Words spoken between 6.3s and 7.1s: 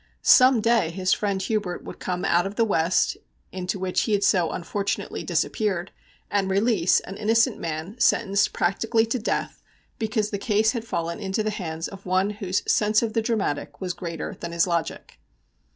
and release